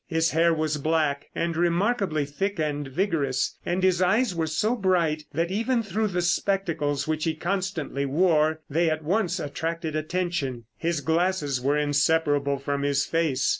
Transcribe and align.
His 0.07 0.31
hair 0.31 0.51
was 0.51 0.77
black, 0.77 1.27
and 1.35 1.55
remarkably 1.55 2.25
thick 2.25 2.57
and 2.57 2.87
vigorous, 2.87 3.59
and 3.63 3.83
his 3.83 4.01
eyes 4.01 4.33
were 4.33 4.47
so 4.47 4.75
bright 4.75 5.25
that 5.31 5.51
even 5.51 5.83
through 5.83 6.07
the 6.07 6.23
spectacles, 6.23 7.07
which 7.07 7.23
he 7.25 7.35
constantly 7.35 8.07
wore, 8.07 8.61
they 8.67 8.89
at 8.89 9.03
once 9.03 9.39
attracted 9.39 9.95
attention. 9.95 10.63
His 10.75 11.01
glasses 11.01 11.61
were 11.61 11.77
inseparable 11.77 12.57
from 12.57 12.81
his 12.81 13.05
face. 13.05 13.47